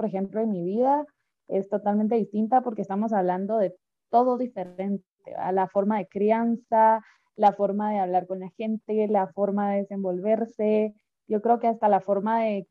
por 0.00 0.08
ejemplo, 0.08 0.40
en 0.40 0.50
mi 0.50 0.64
vida 0.64 1.04
es 1.46 1.68
totalmente 1.68 2.14
distinta 2.14 2.62
porque 2.62 2.80
estamos 2.80 3.12
hablando 3.12 3.58
de 3.58 3.76
todo 4.08 4.38
diferente, 4.38 5.04
a 5.36 5.52
la 5.52 5.68
forma 5.68 5.98
de 5.98 6.08
crianza, 6.08 7.04
la 7.36 7.52
forma 7.52 7.92
de 7.92 7.98
hablar 7.98 8.26
con 8.26 8.40
la 8.40 8.48
gente, 8.56 9.06
la 9.08 9.26
forma 9.26 9.70
de 9.70 9.80
desenvolverse. 9.80 10.94
Yo 11.28 11.42
creo 11.42 11.58
que 11.58 11.66
hasta 11.66 11.90
la 11.90 12.00
forma 12.00 12.40
de 12.40 12.66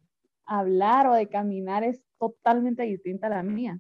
hablar 0.48 1.06
o 1.06 1.14
de 1.14 1.30
caminar 1.30 1.84
es 1.84 2.02
totalmente 2.18 2.82
distinta 2.82 3.28
a 3.28 3.30
la 3.30 3.44
mía. 3.44 3.80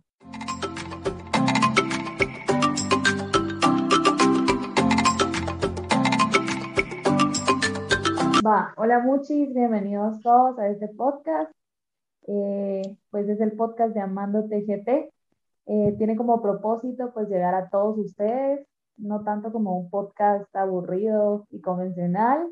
Va, 8.45 8.75
hola 8.77 8.99
muchis, 8.99 9.51
bienvenidos 9.55 10.21
todos 10.21 10.59
a 10.59 10.67
este 10.67 10.87
podcast. 10.89 11.51
Eh, 12.31 12.97
pues 13.09 13.27
es 13.27 13.41
el 13.41 13.53
podcast 13.53 13.93
de 13.95 14.01
Amando 14.01 14.43
TGT. 14.43 15.11
Eh, 15.65 15.95
tiene 15.97 16.15
como 16.15 16.41
propósito 16.41 17.11
pues 17.13 17.27
llegar 17.27 17.55
a 17.55 17.69
todos 17.69 17.97
ustedes, 17.97 18.67
no 18.97 19.23
tanto 19.23 19.51
como 19.51 19.79
un 19.79 19.89
podcast 19.89 20.55
aburrido 20.55 21.47
y 21.49 21.61
convencional, 21.61 22.47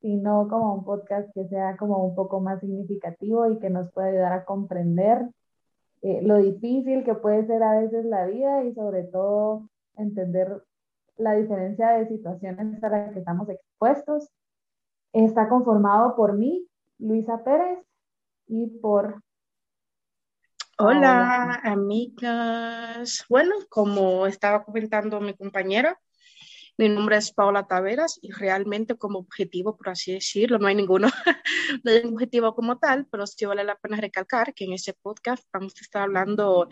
sino 0.00 0.48
como 0.48 0.74
un 0.74 0.84
podcast 0.84 1.30
que 1.34 1.46
sea 1.48 1.76
como 1.76 2.04
un 2.04 2.14
poco 2.14 2.40
más 2.40 2.60
significativo 2.60 3.46
y 3.50 3.58
que 3.58 3.70
nos 3.70 3.92
pueda 3.92 4.08
ayudar 4.08 4.32
a 4.32 4.44
comprender 4.44 5.28
eh, 6.02 6.22
lo 6.22 6.36
difícil 6.38 7.04
que 7.04 7.14
puede 7.14 7.46
ser 7.46 7.62
a 7.62 7.78
veces 7.78 8.06
la 8.06 8.26
vida 8.26 8.64
y 8.64 8.74
sobre 8.74 9.04
todo 9.04 9.68
entender 9.96 10.62
la 11.18 11.34
diferencia 11.34 11.90
de 11.90 12.08
situaciones 12.08 12.82
a 12.82 12.88
las 12.88 13.12
que 13.12 13.18
estamos 13.18 13.48
expuestos 13.50 14.30
Está 15.12 15.48
conformado 15.48 16.14
por 16.14 16.34
mí, 16.34 16.68
Luisa 16.98 17.42
Pérez, 17.42 17.84
y 18.50 18.66
por... 18.66 19.22
Hola, 20.76 21.60
amigas. 21.62 23.24
Bueno, 23.28 23.54
como 23.68 24.26
estaba 24.26 24.64
comentando 24.64 25.20
mi 25.20 25.34
compañera, 25.34 26.00
mi 26.78 26.88
nombre 26.88 27.16
es 27.18 27.32
Paola 27.32 27.66
Taveras 27.66 28.18
y 28.22 28.32
realmente 28.32 28.96
como 28.96 29.18
objetivo, 29.18 29.76
por 29.76 29.90
así 29.90 30.12
decirlo, 30.12 30.58
no 30.58 30.66
hay 30.66 30.74
ninguno, 30.74 31.08
no 31.84 31.90
hay 31.90 31.98
un 31.98 32.14
objetivo 32.14 32.54
como 32.54 32.78
tal, 32.78 33.06
pero 33.06 33.26
sí 33.26 33.44
vale 33.44 33.62
la 33.62 33.76
pena 33.76 33.98
recalcar 33.98 34.54
que 34.54 34.64
en 34.64 34.72
este 34.72 34.94
podcast 34.94 35.44
vamos 35.52 35.74
a 35.76 35.82
estar 35.82 36.02
hablando 36.02 36.68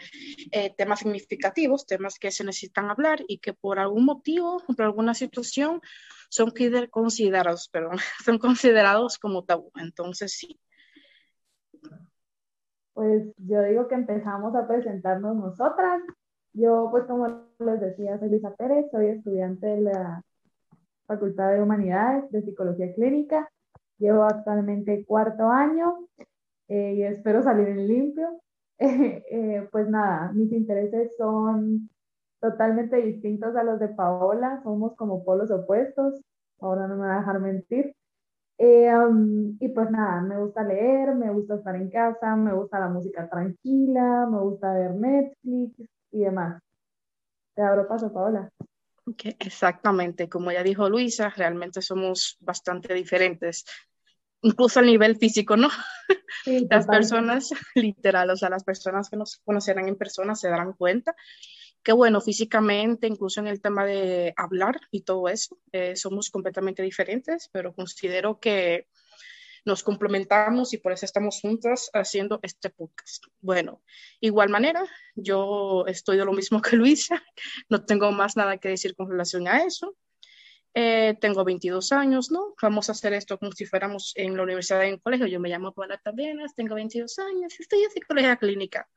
eh, 0.51 0.75
temas 0.77 1.01
significativos, 1.01 1.87
temas 1.87 2.19
que 2.19 2.31
se 2.31 2.43
necesitan 2.43 2.91
hablar 2.91 3.23
y 3.29 3.39
que 3.39 3.53
por 3.53 3.79
algún 3.79 4.07
motivo, 4.07 4.65
por 4.67 4.83
alguna 4.83 5.13
situación, 5.13 5.81
son 6.31 6.53
considerados, 6.91 7.69
perdón, 7.69 7.99
son 8.25 8.39
considerados 8.39 9.19
como 9.19 9.45
tabú. 9.45 9.71
Entonces, 9.77 10.33
sí. 10.33 10.59
Pues 12.99 13.33
yo 13.37 13.63
digo 13.63 13.87
que 13.87 13.95
empezamos 13.95 14.57
a 14.57 14.67
presentarnos 14.67 15.37
nosotras. 15.37 16.03
Yo, 16.53 16.89
pues 16.91 17.05
como 17.05 17.29
les 17.61 17.81
decía, 17.81 18.19
soy 18.19 18.29
Luisa 18.29 18.57
Pérez, 18.57 18.87
soy 18.91 19.07
estudiante 19.07 19.69
de 19.69 19.83
la 19.83 20.25
Facultad 21.07 21.53
de 21.53 21.63
Humanidades 21.63 22.29
de 22.33 22.43
Psicología 22.43 22.93
Clínica. 22.95 23.49
Llevo 23.99 24.25
actualmente 24.25 25.05
cuarto 25.07 25.49
año 25.49 26.09
eh, 26.67 26.95
y 26.95 27.03
espero 27.05 27.41
salir 27.41 27.69
en 27.69 27.87
limpio. 27.87 28.41
Eh, 28.81 29.69
pues 29.71 29.89
nada, 29.89 30.33
mis 30.33 30.51
intereses 30.51 31.13
son 31.17 31.89
totalmente 32.41 32.97
distintos 32.97 33.55
a 33.55 33.63
los 33.63 33.79
de 33.79 33.91
Paola, 33.91 34.61
somos 34.65 34.97
como 34.97 35.25
polos 35.25 35.53
opuestos, 35.53 36.21
ahora 36.61 36.89
no 36.89 36.97
me 36.97 37.07
va 37.07 37.15
a 37.15 37.19
dejar 37.21 37.41
mentir. 37.41 37.95
Eh, 38.61 38.91
y 39.61 39.69
pues 39.69 39.91
nada, 39.91 40.21
me 40.21 40.37
gusta 40.37 40.65
leer, 40.65 41.15
me 41.15 41.31
gusta 41.31 41.55
estar 41.55 41.77
en 41.77 41.89
casa, 41.91 42.35
me 42.35 42.53
gusta 42.53 42.81
la 42.81 42.89
música 42.89 43.29
tranquila, 43.29 44.27
me 44.29 44.41
gusta 44.41 44.73
ver 44.75 44.95
Netflix 44.95 45.89
y 46.11 46.21
demás. 46.21 46.61
Te 47.55 47.63
abro 47.63 47.87
paso, 47.87 48.13
Paola. 48.13 48.51
exactamente, 49.39 50.29
como 50.29 50.51
ya 50.51 50.65
dijo 50.65 50.89
Luisa, 50.89 51.31
realmente 51.31 51.83
somos 51.83 52.37
bastante 52.41 52.95
diferentes, 52.95 53.65
incluso 54.43 54.81
a 54.81 54.83
nivel 54.83 55.17
físico, 55.17 55.57
¿no? 55.57 55.69
las 56.71 56.87
personas, 56.89 57.51
literal, 57.77 58.31
o 58.31 58.37
sea, 58.37 58.51
las 58.51 58.65
personas 58.65 59.09
que 59.09 59.17
nos 59.17 59.37
conocerán 59.45 59.87
en 59.87 59.97
persona 59.97 60.35
se 60.35 60.49
darán 60.49 60.73
cuenta 60.73 61.15
que 61.83 61.93
bueno, 61.93 62.21
físicamente, 62.21 63.07
incluso 63.07 63.41
en 63.41 63.47
el 63.47 63.61
tema 63.61 63.85
de 63.85 64.35
hablar 64.37 64.81
y 64.91 65.03
todo 65.03 65.29
eso, 65.29 65.59
eh, 65.73 65.97
somos 65.97 66.31
completamente 66.31 66.83
diferentes, 66.83 67.49
pero 67.53 67.75
considero 67.75 68.39
que 68.41 68.89
nos 69.65 69.83
complementamos 69.83 70.73
y 70.73 70.79
por 70.79 70.93
eso 70.93 71.05
estamos 71.05 71.41
juntas 71.41 71.91
haciendo 71.93 72.41
este 72.43 72.71
podcast. 72.71 73.25
Bueno, 73.41 73.83
igual 74.21 74.49
manera, 74.49 74.85
yo 75.15 75.85
estoy 75.87 76.17
de 76.17 76.25
lo 76.25 76.33
mismo 76.33 76.61
que 76.63 76.77
Luisa, 76.77 77.23
no 77.69 77.85
tengo 77.85 78.11
más 78.13 78.37
nada 78.37 78.59
que 78.59 78.71
decir 78.71 78.97
con 78.97 79.11
relación 79.11 79.47
a 79.47 79.63
eso. 79.65 79.97
Eh, 80.75 81.17
tengo 81.21 81.45
22 81.45 81.93
años, 81.93 82.31
¿no? 82.31 82.55
Vamos 82.63 82.89
a 82.89 82.93
hacer 82.93 83.13
esto 83.13 83.39
como 83.39 83.53
si 83.53 83.65
fuéramos 83.65 84.13
en 84.17 84.37
la 84.37 84.43
universidad 84.43 84.85
en 84.85 84.99
colegio. 84.99 85.27
Yo 85.27 85.41
me 85.41 85.49
llamo 85.49 85.73
Paula 85.73 85.99
Tabenas, 85.99 86.55
tengo 86.55 86.75
22 86.75 87.19
años, 87.19 87.59
estoy 87.59 87.83
en 87.83 87.91
psicología 87.91 88.37
clínica. 88.37 88.89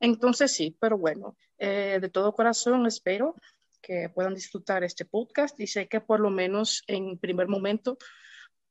Entonces 0.00 0.52
sí, 0.52 0.76
pero 0.80 0.98
bueno, 0.98 1.36
eh, 1.58 1.98
de 2.00 2.08
todo 2.08 2.34
corazón 2.34 2.86
espero 2.86 3.34
que 3.80 4.08
puedan 4.08 4.34
disfrutar 4.34 4.84
este 4.84 5.04
podcast 5.04 5.58
y 5.60 5.66
sé 5.66 5.88
que 5.88 6.00
por 6.00 6.20
lo 6.20 6.30
menos 6.30 6.82
en 6.86 7.18
primer 7.18 7.48
momento 7.48 7.96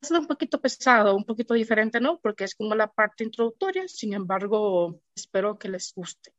es 0.01 0.11
un 0.11 0.27
poquito 0.27 0.61
pesado, 0.61 1.15
un 1.15 1.25
poquito 1.25 1.53
diferente, 1.53 1.99
¿no? 1.99 2.19
Porque 2.19 2.43
es 2.43 2.55
como 2.55 2.75
la 2.75 2.87
parte 2.87 3.23
introductoria, 3.23 3.87
sin 3.87 4.13
embargo, 4.13 4.99
espero 5.15 5.57
que 5.57 5.69
les 5.69 5.93
guste. 5.95 6.31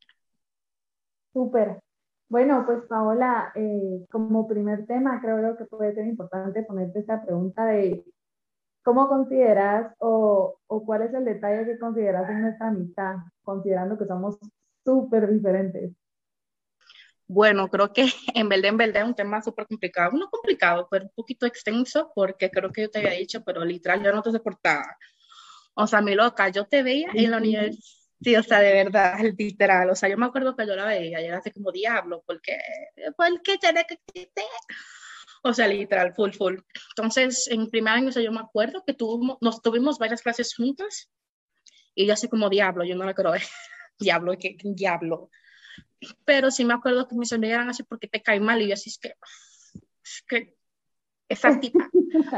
Súper. 1.32 1.81
Bueno, 2.28 2.65
pues 2.66 2.84
Paola, 2.88 3.53
eh, 3.54 4.06
como 4.10 4.47
primer 4.47 4.87
tema, 4.87 5.21
creo 5.21 5.56
que 5.56 5.65
puede 5.65 5.94
ser 5.94 6.06
importante 6.06 6.62
ponerte 6.62 7.00
esta 7.00 7.25
pregunta 7.25 7.65
de 7.65 8.04
cómo 8.82 9.09
consideras 9.09 9.94
o, 9.98 10.59
o 10.66 10.84
cuál 10.84 11.03
es 11.03 11.15
el 11.15 11.25
detalle 11.25 11.65
que 11.65 11.78
consideras 11.78 12.28
en 12.31 12.43
nuestra 12.43 12.69
amistad, 12.69 13.16
considerando 13.43 13.98
que 13.98 14.06
somos 14.06 14.38
súper 14.88 15.28
diferentes. 15.28 15.93
Bueno, 17.26 17.69
creo 17.69 17.93
que 17.93 18.06
en 18.34 18.49
verdad, 18.49 18.71
en 18.71 18.76
verdad 18.78 19.03
es 19.03 19.09
un 19.09 19.15
tema 19.15 19.43
súper 19.43 19.66
complicado. 19.66 20.12
No 20.12 20.31
complicado, 20.31 20.88
pero 20.91 21.04
un 21.04 21.12
poquito 21.15 21.44
extenso, 21.44 22.10
porque 22.15 22.50
creo 22.50 22.72
que 22.72 22.82
yo 22.82 22.91
te 22.91 23.00
había 23.00 23.12
dicho, 23.12 23.44
pero 23.44 23.65
literal 23.65 24.03
yo 24.03 24.12
no 24.12 24.22
te 24.22 24.32
soportaba. 24.32 24.97
O 25.75 25.87
sea, 25.87 26.00
mi 26.00 26.15
loca, 26.15 26.48
yo 26.48 26.65
te 26.66 26.82
veía 26.82 27.09
en 27.15 27.31
la 27.31 27.37
universidad. 27.37 27.84
Sí, 28.21 28.34
o 28.34 28.43
sea, 28.43 28.60
de 28.60 28.72
verdad, 28.72 29.15
literal. 29.38 29.91
O 29.91 29.94
sea, 29.94 30.09
yo 30.09 30.16
me 30.16 30.27
acuerdo 30.27 30.56
que 30.56 30.66
yo 30.66 30.75
la 30.75 30.87
veía 30.87 31.21
y 31.21 31.27
era 31.27 31.38
así 31.38 31.50
como 31.53 31.71
diablo, 31.71 32.25
porque, 32.27 32.59
porque 33.16 33.59
tiene 33.59 33.84
que 33.87 34.00
O 35.43 35.53
sea, 35.53 35.69
literal, 35.69 36.15
full, 36.15 36.32
full. 36.32 36.56
Entonces, 36.97 37.47
en 37.48 37.71
primer 37.71 37.94
año, 37.94 38.09
o 38.09 38.12
sea, 38.12 38.22
yo 38.22 38.32
me 38.32 38.41
acuerdo 38.41 38.82
que 38.87 38.94
tuvimos, 38.94 39.37
nos 39.41 39.62
tuvimos 39.62 39.98
varias 39.98 40.22
clases 40.22 40.54
juntas 40.54 41.10
y 41.94 42.06
yo 42.06 42.15
así 42.15 42.28
como 42.28 42.48
diablo, 42.48 42.84
yo 42.84 42.97
no 42.97 43.04
la 43.04 43.15
creo 43.15 43.32
ver 43.32 43.43
diablo, 43.98 44.32
¿qué, 44.38 44.56
diablo? 44.62 45.31
Pero 46.25 46.50
sí 46.50 46.64
me 46.64 46.75
acuerdo 46.75 47.09
que 47.09 47.16
me 47.16 47.26
sonaban 47.26 47.69
así 47.69 47.82
porque 47.82 48.09
te 48.09 48.22
cae 48.22 48.41
mal 48.41 48.62
y 48.62 48.69
yo 48.69 48.75
así 48.75 48.91
es 48.91 48.98
que, 48.98 49.14
es 50.04 50.25
que 50.26 50.54
esa 51.28 51.60
tipa 51.60 51.91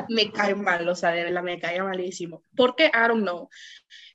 me 0.09 0.32
cae 0.32 0.54
mal, 0.54 0.88
o 0.88 0.94
sea, 0.94 1.10
de 1.10 1.25
verdad 1.25 1.43
me 1.43 1.60
cae 1.60 1.82
malísimo. 1.82 2.43
Porque, 2.56 2.87
I 2.87 3.09
don't 3.09 3.22
know, 3.22 3.48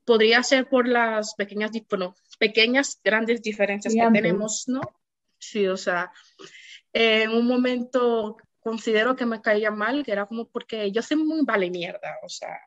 podría 0.03 0.43
ser 0.43 0.67
por 0.67 0.87
las 0.87 1.35
pequeñas, 1.35 1.71
bueno, 1.89 2.15
pequeñas, 2.39 2.99
grandes 3.03 3.41
diferencias 3.41 3.93
que 3.93 4.11
tenemos, 4.11 4.65
¿no? 4.67 4.81
Sí, 5.37 5.67
o 5.67 5.77
sea, 5.77 6.11
en 6.91 7.31
un 7.31 7.47
momento 7.47 8.37
considero 8.59 9.15
que 9.15 9.25
me 9.25 9.41
caía 9.41 9.71
mal, 9.71 10.03
que 10.03 10.11
era 10.11 10.25
como 10.25 10.47
porque 10.49 10.91
yo 10.91 11.01
soy 11.01 11.17
muy 11.17 11.41
vale 11.43 11.69
mierda, 11.69 12.17
o 12.23 12.29
sea, 12.29 12.59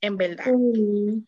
en 0.00 0.16
verdad. 0.16 0.44
Sí, 0.44 1.24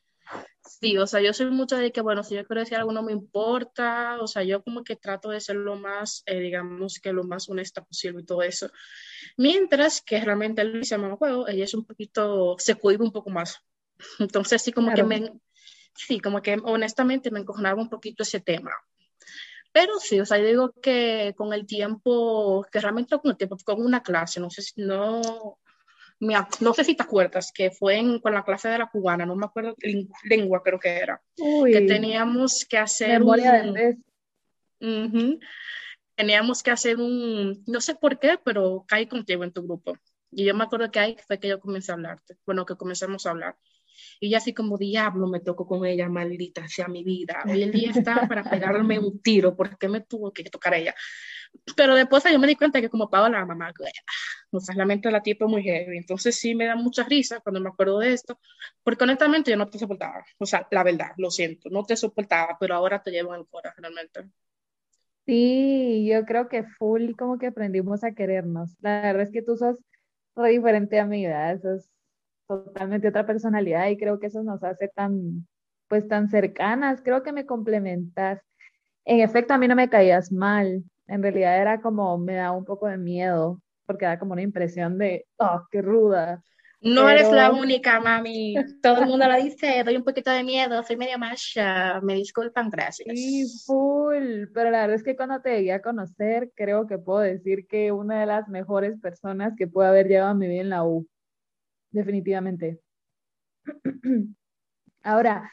o 0.98 1.06
sea, 1.06 1.20
yo 1.20 1.32
soy 1.32 1.50
mucho 1.50 1.76
de 1.76 1.92
que, 1.92 2.00
bueno, 2.00 2.22
si 2.22 2.34
yo 2.34 2.46
quiero 2.46 2.60
decir 2.60 2.76
algo 2.76 2.92
no 2.92 3.02
me 3.02 3.12
importa, 3.12 4.18
o 4.20 4.26
sea, 4.26 4.42
yo 4.42 4.62
como 4.62 4.84
que 4.84 4.96
trato 4.96 5.30
de 5.30 5.40
ser 5.40 5.56
lo 5.56 5.76
más, 5.76 6.22
eh, 6.26 6.38
digamos, 6.40 7.00
que 7.00 7.12
lo 7.12 7.24
más 7.24 7.48
honesta 7.48 7.84
posible 7.84 8.22
y 8.22 8.26
todo 8.26 8.42
eso. 8.42 8.70
Mientras 9.36 10.00
que 10.00 10.20
realmente 10.20 10.64
Luisa, 10.64 10.98
me 10.98 11.14
juego, 11.16 11.48
ella 11.48 11.64
es 11.64 11.74
un 11.74 11.84
poquito, 11.84 12.56
se 12.58 12.74
cuida 12.74 13.02
un 13.02 13.12
poco 13.12 13.30
más. 13.30 13.60
Entonces, 14.18 14.62
sí, 14.62 14.72
como 14.72 14.92
que 14.94 15.02
me, 15.02 15.32
sí, 15.94 16.20
como 16.20 16.42
que 16.42 16.58
honestamente 16.62 17.30
me 17.30 17.40
encojonaba 17.40 17.80
un 17.80 17.90
poquito 17.90 18.22
ese 18.22 18.40
tema. 18.40 18.72
Pero 19.72 19.98
sí, 20.00 20.18
o 20.18 20.26
sea, 20.26 20.38
yo 20.38 20.46
digo 20.46 20.72
que 20.82 21.32
con 21.36 21.52
el 21.52 21.64
tiempo, 21.64 22.66
que 22.72 22.80
realmente 22.80 23.18
con 23.18 23.30
el 23.30 23.36
tiempo, 23.36 23.56
con 23.64 23.80
una 23.80 24.02
clase, 24.02 24.40
no 24.40 24.50
sé 24.50 24.62
si, 24.62 24.82
no, 24.82 25.58
no 26.20 26.74
sé 26.74 26.84
si 26.84 26.94
te 26.94 27.02
acuerdas, 27.02 27.50
que 27.52 27.70
fue 27.70 27.96
en, 27.96 28.20
con 28.20 28.34
la 28.34 28.44
clase 28.44 28.68
de 28.68 28.78
la 28.78 28.90
cubana, 28.90 29.24
no 29.24 29.34
me 29.34 29.46
acuerdo, 29.46 29.74
lengua 30.24 30.62
creo 30.62 30.78
que 30.78 30.90
era, 30.90 31.20
que 31.36 31.80
teníamos 31.82 32.66
que 32.68 32.76
hacer 32.76 33.22
un, 33.22 34.04
teníamos 36.14 36.62
que 36.62 36.70
hacer 36.70 36.98
un, 36.98 37.64
no 37.66 37.80
sé 37.80 37.94
por 37.94 38.18
qué, 38.18 38.38
pero 38.44 38.84
caí 38.86 39.06
contigo 39.06 39.44
en 39.44 39.52
tu 39.52 39.62
grupo. 39.62 39.96
Y 40.30 40.44
yo 40.44 40.54
me 40.54 40.64
acuerdo 40.64 40.90
que 40.90 41.00
ahí 41.00 41.16
fue 41.26 41.40
que 41.40 41.48
yo 41.48 41.58
comencé 41.58 41.90
a 41.90 41.94
hablarte, 41.94 42.36
bueno, 42.46 42.66
que 42.66 42.76
comenzamos 42.76 43.26
a 43.26 43.30
hablar. 43.30 43.56
Y 44.20 44.30
ya 44.30 44.38
así 44.38 44.54
como 44.54 44.78
diablo 44.78 45.26
me 45.26 45.40
tocó 45.40 45.66
con 45.66 45.84
ella, 45.86 46.08
maldita 46.08 46.68
sea 46.68 46.88
mi 46.88 47.02
vida. 47.02 47.42
Hoy 47.46 47.62
el 47.62 47.72
día 47.72 47.90
está 47.90 48.28
para 48.28 48.48
pegarme 48.48 48.98
un 48.98 49.20
tiro, 49.20 49.56
porque 49.56 49.88
me 49.88 50.02
tuvo 50.02 50.32
que 50.32 50.44
tocar 50.44 50.74
ella? 50.74 50.94
Pero 51.76 51.94
después 51.94 52.24
yo 52.24 52.38
me 52.38 52.46
di 52.46 52.56
cuenta 52.56 52.80
que 52.80 52.88
como 52.88 53.10
Paola, 53.10 53.40
la 53.40 53.46
mamá, 53.46 53.72
o 54.50 54.60
sea, 54.60 54.74
la 54.74 54.84
mente 54.84 55.08
de 55.08 55.12
la 55.12 55.22
tipa 55.22 55.44
es 55.44 55.50
muy 55.50 55.62
heavy. 55.62 55.96
Entonces 55.96 56.36
sí 56.36 56.54
me 56.54 56.66
da 56.66 56.76
mucha 56.76 57.04
risa 57.04 57.40
cuando 57.40 57.60
me 57.60 57.68
acuerdo 57.68 57.98
de 57.98 58.12
esto, 58.12 58.38
porque 58.82 59.04
honestamente 59.04 59.50
yo 59.50 59.56
no 59.56 59.68
te 59.68 59.78
soportaba. 59.78 60.24
O 60.38 60.46
sea, 60.46 60.66
la 60.70 60.82
verdad, 60.82 61.12
lo 61.16 61.30
siento, 61.30 61.68
no 61.70 61.84
te 61.84 61.96
soportaba, 61.96 62.56
pero 62.58 62.74
ahora 62.74 63.02
te 63.02 63.10
llevo 63.10 63.34
en 63.34 63.40
el 63.40 63.46
corazón 63.46 63.82
realmente. 63.82 64.30
Sí, 65.26 66.08
yo 66.10 66.24
creo 66.24 66.48
que 66.48 66.64
full 66.64 67.12
como 67.16 67.38
que 67.38 67.46
aprendimos 67.48 68.02
a 68.02 68.12
querernos. 68.14 68.76
La 68.80 69.00
verdad 69.02 69.22
es 69.22 69.30
que 69.30 69.42
tú 69.42 69.56
sos 69.56 69.78
re 70.34 70.50
diferente 70.50 70.98
a 70.98 71.06
mi 71.06 71.18
vida, 71.18 71.56
sos 71.60 71.88
totalmente 72.48 73.08
otra 73.08 73.26
personalidad 73.26 73.88
y 73.88 73.96
creo 73.96 74.18
que 74.18 74.26
eso 74.26 74.42
nos 74.42 74.64
hace 74.64 74.88
tan, 74.88 75.46
pues 75.88 76.08
tan 76.08 76.28
cercanas, 76.28 77.00
creo 77.02 77.22
que 77.22 77.32
me 77.32 77.46
complementas. 77.46 78.40
En 79.04 79.20
efecto, 79.20 79.54
a 79.54 79.58
mí 79.58 79.68
no 79.68 79.76
me 79.76 79.88
caías 79.88 80.32
mal, 80.32 80.82
en 81.10 81.22
realidad 81.22 81.60
era 81.60 81.80
como, 81.80 82.16
me 82.18 82.34
da 82.36 82.52
un 82.52 82.64
poco 82.64 82.86
de 82.86 82.96
miedo, 82.96 83.60
porque 83.84 84.06
da 84.06 84.18
como 84.18 84.32
una 84.32 84.42
impresión 84.42 84.96
de, 84.96 85.26
oh, 85.38 85.66
qué 85.70 85.82
ruda. 85.82 86.40
No 86.80 87.10
eres 87.10 87.30
la 87.30 87.50
única, 87.50 88.00
mami. 88.00 88.54
Todo 88.80 89.02
el 89.02 89.08
mundo 89.08 89.26
lo 89.26 89.36
dice, 89.36 89.82
doy 89.84 89.96
un 89.96 90.04
poquito 90.04 90.30
de 90.30 90.44
miedo, 90.44 90.82
soy 90.84 90.96
media 90.96 91.18
macha, 91.18 92.00
me 92.00 92.14
disculpan, 92.14 92.70
gracias. 92.70 93.08
Sí, 93.12 93.44
full, 93.66 94.46
pero 94.54 94.70
la 94.70 94.82
verdad 94.82 94.94
es 94.94 95.02
que 95.02 95.16
cuando 95.16 95.42
te 95.42 95.56
llegué 95.56 95.72
a 95.72 95.82
conocer, 95.82 96.52
creo 96.54 96.86
que 96.86 96.96
puedo 96.96 97.18
decir 97.18 97.66
que 97.66 97.90
una 97.90 98.20
de 98.20 98.26
las 98.26 98.48
mejores 98.48 98.98
personas 99.00 99.54
que 99.58 99.66
puede 99.66 99.88
haber 99.88 100.06
llevado 100.06 100.30
a 100.30 100.34
mi 100.34 100.46
vida 100.46 100.60
en 100.60 100.70
la 100.70 100.84
U, 100.84 101.06
definitivamente. 101.90 102.78
Ahora, 105.02 105.50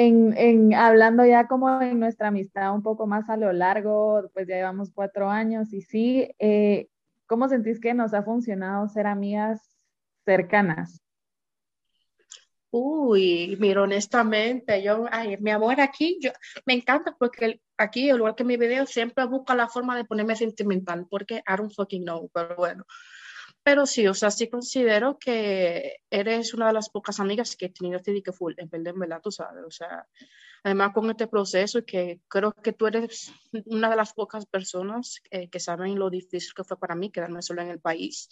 en, 0.00 0.34
en, 0.36 0.74
hablando 0.74 1.26
ya 1.26 1.46
como 1.46 1.82
en 1.82 2.00
nuestra 2.00 2.28
amistad 2.28 2.74
un 2.74 2.82
poco 2.82 3.06
más 3.06 3.28
a 3.28 3.36
lo 3.36 3.52
largo, 3.52 4.30
pues 4.32 4.48
ya 4.48 4.56
llevamos 4.56 4.90
cuatro 4.94 5.28
años 5.28 5.72
y 5.74 5.82
sí, 5.82 6.30
eh, 6.38 6.88
¿cómo 7.26 7.48
sentís 7.48 7.80
que 7.80 7.92
nos 7.92 8.14
ha 8.14 8.22
funcionado 8.22 8.88
ser 8.88 9.06
amigas 9.06 9.76
cercanas? 10.24 11.02
Uy, 12.70 13.56
mira, 13.60 13.82
honestamente, 13.82 14.82
yo, 14.82 15.04
ay, 15.10 15.36
mi 15.38 15.50
amor, 15.50 15.80
aquí, 15.80 16.18
yo, 16.22 16.30
me 16.64 16.74
encanta 16.74 17.14
porque 17.18 17.60
aquí, 17.76 18.10
igual 18.10 18.34
que 18.36 18.44
mi 18.44 18.56
video, 18.56 18.86
siempre 18.86 19.26
busca 19.26 19.54
la 19.54 19.68
forma 19.68 19.96
de 19.96 20.04
ponerme 20.04 20.34
sentimental, 20.34 21.06
porque 21.10 21.42
I 21.46 21.56
don't 21.58 21.74
fucking 21.74 22.04
know, 22.04 22.30
pero 22.32 22.56
bueno. 22.56 22.84
Pero 23.62 23.84
sí, 23.84 24.06
o 24.06 24.14
sea, 24.14 24.30
sí 24.30 24.48
considero 24.48 25.18
que 25.18 25.96
eres 26.08 26.54
una 26.54 26.68
de 26.68 26.72
las 26.72 26.88
pocas 26.88 27.20
amigas 27.20 27.56
que 27.56 27.66
he 27.66 27.68
tenido 27.70 27.98
este 27.98 28.22
que 28.22 28.32
full, 28.32 28.54
en 28.56 28.70
verdad, 28.70 28.94
en 28.94 29.00
verdad, 29.00 29.20
tú 29.22 29.30
sabes, 29.30 29.62
o 29.66 29.70
sea, 29.70 30.06
además 30.64 30.92
con 30.94 31.10
este 31.10 31.26
proceso, 31.26 31.84
que 31.84 32.20
creo 32.28 32.52
que 32.52 32.72
tú 32.72 32.86
eres 32.86 33.32
una 33.66 33.90
de 33.90 33.96
las 33.96 34.14
pocas 34.14 34.46
personas 34.46 35.20
eh, 35.30 35.48
que 35.50 35.60
saben 35.60 35.98
lo 35.98 36.08
difícil 36.08 36.54
que 36.54 36.64
fue 36.64 36.78
para 36.78 36.94
mí 36.94 37.10
quedarme 37.10 37.42
sola 37.42 37.62
en 37.62 37.70
el 37.70 37.80
país, 37.80 38.28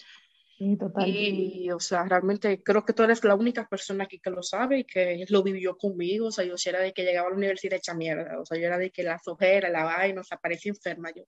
Sí, 0.59 0.77
total. 0.77 1.09
Y, 1.09 1.71
o 1.71 1.79
sea, 1.79 2.03
realmente 2.03 2.61
creo 2.65 2.85
que 2.85 2.93
tú 2.93 3.05
eres 3.05 3.23
la 3.23 3.37
única 3.37 3.69
persona 3.69 4.05
aquí 4.05 4.19
que 4.19 4.31
lo 4.31 4.43
sabe 4.43 4.81
y 4.81 4.85
que 4.85 5.25
lo 5.29 5.45
vivió 5.45 5.77
conmigo. 5.79 6.27
O 6.27 6.33
sea, 6.33 6.45
yo 6.45 6.59
sí 6.59 6.69
era 6.69 6.81
de 6.81 6.93
que 6.93 7.05
llegaba 7.05 7.29
a 7.29 7.31
la 7.31 7.37
universidad 7.37 7.79
hecha 7.79 7.95
mierda. 7.95 8.41
O 8.41 8.45
sea, 8.45 8.59
yo 8.59 8.67
era 8.67 8.77
de 8.77 8.91
que 8.91 9.05
la 9.05 9.21
sojera, 9.21 9.69
la 9.69 9.85
vaina, 9.85 10.21
o 10.21 10.25
sea, 10.25 10.37
parecía 10.37 10.71
enferma 10.71 11.13
yo, 11.15 11.23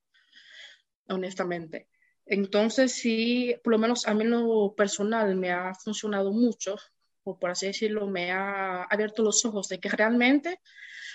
honestamente. 1.09 1.87
Entonces, 2.31 2.93
sí, 2.93 3.57
por 3.65 3.73
lo 3.73 3.79
menos 3.79 4.07
a 4.07 4.15
mí 4.15 4.23
lo 4.23 4.73
personal 4.77 5.35
me 5.35 5.51
ha 5.51 5.75
funcionado 5.75 6.31
mucho, 6.33 6.77
o 7.25 7.37
por 7.37 7.51
así 7.51 7.67
decirlo, 7.67 8.07
me 8.07 8.31
ha 8.31 8.85
abierto 8.85 9.25
los 9.25 9.45
ojos 9.45 9.69
de 9.69 9.81
que 9.81 9.89
realmente 9.89 10.61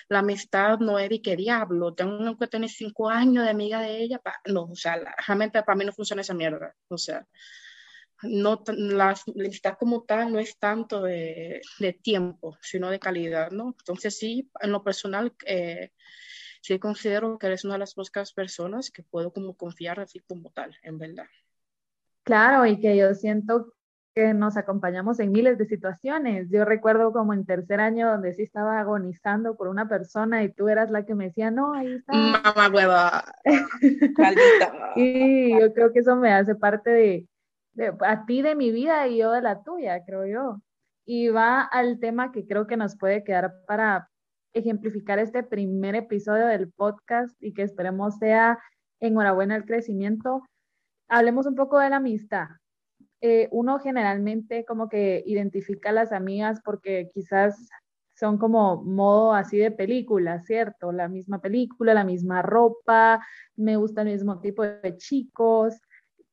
la 0.09 0.19
amistad 0.19 0.77
no 0.79 0.99
es 0.99 1.09
de 1.09 1.21
que 1.21 1.37
diablo, 1.37 1.93
tengo 1.93 2.37
que 2.37 2.47
tener 2.47 2.69
cinco 2.69 3.09
años 3.09 3.45
de 3.45 3.49
amiga 3.49 3.79
de 3.79 4.03
ella. 4.03 4.21
no, 4.47 4.63
o 4.63 4.75
sea, 4.75 5.01
realmente 5.25 5.63
para 5.63 5.77
mí 5.77 5.85
no 5.85 5.93
funciona 5.93 6.21
esa 6.21 6.33
mierda. 6.33 6.75
O 6.89 6.97
sea, 6.97 7.25
no, 8.23 8.61
la, 8.67 9.15
amistad 9.35 9.77
como 9.79 10.03
tal 10.03 10.33
no 10.33 10.39
es 10.39 10.57
tanto 10.59 11.01
de, 11.01 11.61
de, 11.79 11.93
tiempo, 11.93 12.57
sino 12.61 12.89
de 12.89 12.99
calidad, 12.99 13.51
¿no? 13.51 13.73
Entonces 13.79 14.17
sí, 14.17 14.51
en 14.59 14.73
lo 14.73 14.83
personal, 14.83 15.33
eh, 15.45 15.91
sí 16.65 16.79
considero 16.79 17.37
que 17.37 17.47
eres 17.47 17.63
una 17.63 17.75
de 17.75 17.79
las 17.79 17.93
pocas 17.93 18.33
personas 18.33 18.89
que 18.89 19.03
puedo 19.03 19.31
como 19.31 19.55
confiar 19.55 19.99
así 19.99 20.19
como 20.21 20.49
tal, 20.49 20.75
en 20.81 20.97
verdad. 20.97 21.25
Claro, 22.23 22.65
y 22.65 22.79
que 22.79 22.97
yo 22.97 23.13
siento 23.13 23.73
que 24.15 24.33
nos 24.33 24.57
acompañamos 24.57 25.19
en 25.19 25.31
miles 25.31 25.57
de 25.57 25.65
situaciones. 25.65 26.49
Yo 26.49 26.65
recuerdo 26.65 27.11
como 27.11 27.33
en 27.33 27.45
tercer 27.45 27.81
año 27.81 28.09
donde 28.09 28.33
sí 28.33 28.43
estaba 28.43 28.79
agonizando 28.79 29.55
por 29.55 29.67
una 29.67 29.87
persona 29.87 30.41
y 30.43 30.51
tú 30.51 30.69
eras 30.69 30.89
la 30.89 31.05
que 31.05 31.13
me 31.13 31.25
decía, 31.25 31.51
no, 31.51 31.73
ahí 31.73 31.93
está. 31.93 32.13
Mamá 32.13 32.69
hueva. 32.73 33.25
y 34.95 35.59
yo 35.59 35.73
creo 35.73 35.93
que 35.93 35.99
eso 35.99 36.15
me 36.15 36.31
hace 36.31 36.55
parte 36.55 36.89
de, 36.89 37.27
a 37.99 38.25
ti 38.25 38.41
de 38.41 38.55
mi 38.55 38.71
vida 38.71 39.07
y 39.07 39.17
yo 39.17 39.31
de 39.31 39.41
la 39.41 39.61
tuya, 39.63 40.03
creo 40.03 40.25
yo. 40.25 40.61
Y 41.05 41.27
va 41.27 41.61
al 41.61 41.99
tema 41.99 42.31
que 42.31 42.47
creo 42.47 42.65
que 42.65 42.77
nos 42.77 42.97
puede 42.97 43.23
quedar 43.23 43.53
para 43.67 44.09
ejemplificar 44.55 45.19
este 45.19 45.43
primer 45.43 45.95
episodio 45.95 46.47
del 46.47 46.71
podcast 46.71 47.35
y 47.43 47.53
que 47.53 47.61
esperemos 47.61 48.17
sea 48.17 48.57
enhorabuena 48.99 49.55
el 49.55 49.65
crecimiento. 49.65 50.43
Hablemos 51.09 51.45
un 51.45 51.55
poco 51.55 51.77
de 51.77 51.89
la 51.89 51.97
amistad. 51.97 52.47
Eh, 53.21 53.49
uno 53.51 53.79
generalmente 53.79 54.65
como 54.65 54.87
que 54.89 55.23
identifica 55.25 55.89
a 55.89 55.93
las 55.93 56.11
amigas 56.11 56.61
porque 56.63 57.11
quizás 57.13 57.69
son 58.15 58.37
como 58.37 58.81
modo 58.83 59.33
así 59.33 59.57
de 59.57 59.71
película, 59.71 60.41
¿cierto? 60.41 60.93
La 60.93 61.09
misma 61.09 61.41
película, 61.41 61.93
la 61.93 62.05
misma 62.05 62.41
ropa, 62.41 63.25
me 63.57 63.75
gusta 63.75 64.03
el 64.03 64.09
mismo 64.09 64.39
tipo 64.39 64.63
de 64.63 64.95
chicos, 64.95 65.81